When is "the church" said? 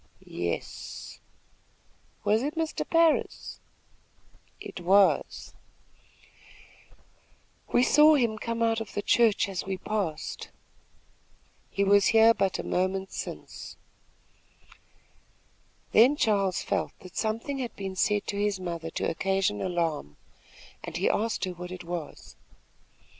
8.95-9.47